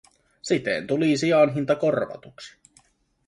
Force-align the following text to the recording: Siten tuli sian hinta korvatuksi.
Siten 0.49 0.87
tuli 0.91 1.09
sian 1.23 1.53
hinta 1.57 1.75
korvatuksi. 1.83 2.57